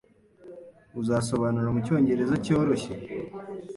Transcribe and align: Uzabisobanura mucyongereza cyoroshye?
Uzabisobanura 0.99 1.67
mucyongereza 1.75 2.35
cyoroshye? 2.45 2.93